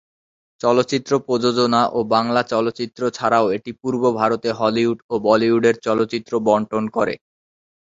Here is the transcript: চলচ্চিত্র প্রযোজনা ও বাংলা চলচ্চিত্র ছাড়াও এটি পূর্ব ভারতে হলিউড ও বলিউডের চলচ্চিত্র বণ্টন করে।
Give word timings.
চলচ্চিত্র 0.61 1.11
প্রযোজনা 1.25 1.81
ও 1.91 1.99
বাংলা 2.13 2.41
চলচ্চিত্র 2.51 3.01
ছাড়াও 3.09 3.45
এটি 3.53 3.71
পূর্ব 3.81 4.03
ভারতে 4.19 4.49
হলিউড 4.59 4.97
ও 5.09 5.15
বলিউডের 5.25 5.75
চলচ্চিত্র 5.85 6.31
বণ্টন 6.47 6.83
করে। 6.95 7.13